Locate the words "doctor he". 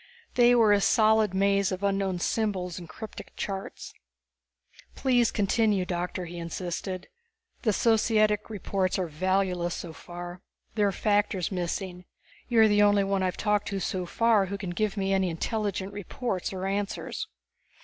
5.85-6.39